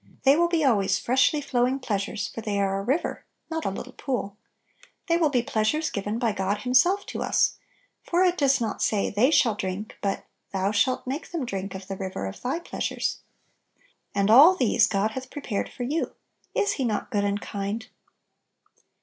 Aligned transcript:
They 0.23 0.35
will 0.35 0.47
be 0.47 0.63
always 0.65 0.97
freshly 0.97 1.41
flowing 1.41 1.77
pleasures, 1.77 2.27
for 2.29 2.41
they 2.41 2.59
are 2.59 2.79
a 2.79 2.83
river, 2.83 3.23
not 3.51 3.65
a 3.65 3.69
little 3.69 3.93
pool. 3.93 4.35
They 5.05 5.15
will 5.15 5.29
be 5.29 5.43
pleas 5.43 5.67
ures 5.73 5.93
given 5.93 6.17
by 6.17 6.31
God 6.31 6.61
Himself 6.61 7.05
to 7.05 7.21
us, 7.21 7.59
for 8.01 8.23
it 8.23 8.29
88 8.33 8.33
Little 8.33 8.37
Pillows. 8.39 8.51
does 8.51 8.61
not 8.61 8.81
say 8.81 9.09
"they 9.11 9.29
shall 9.29 9.55
drink/' 9.55 9.93
but 10.01 10.25
"Thou 10.51 10.71
shalt 10.71 11.05
make 11.05 11.29
them 11.29 11.45
drink 11.45 11.75
of 11.75 11.85
the 11.85 11.97
river 11.97 12.25
of 12.25 12.41
Thy 12.41 12.57
pleasures." 12.57 13.19
And 14.15 14.31
all 14.31 14.55
these" 14.55 14.87
God 14.87 15.11
hath 15.11 15.29
prepared 15.29 15.67
M 15.67 15.73
for 15.77 15.83
you.' 15.83 16.15
Is 16.55 16.71
He 16.73 16.83
not 16.83 17.11
good 17.11 17.23
and 17.23 17.39
kind 17.39 17.87